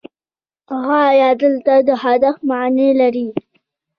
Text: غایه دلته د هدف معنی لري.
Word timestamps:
غایه 0.85 1.29
دلته 1.41 1.73
د 1.87 1.89
هدف 2.03 2.35
معنی 2.49 2.89
لري. 3.01 3.27